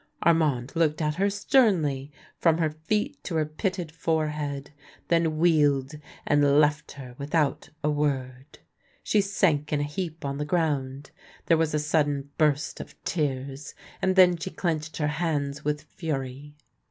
[0.23, 4.71] Armand looked at her sternly, from her feet to her pit ted forehead,
[5.09, 5.93] then wheeled,
[6.25, 8.57] and left her without a word.
[9.03, 11.11] She sank in a heap on the ground.
[11.45, 16.55] There was a sudden burst of tears, and then she clenched her hands v/ith fury.